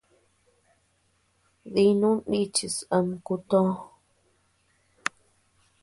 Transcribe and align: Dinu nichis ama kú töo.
Dinu 1.73 2.11
nichis 2.29 2.75
ama 2.95 3.15
kú 3.25 3.35
töo. 3.49 3.71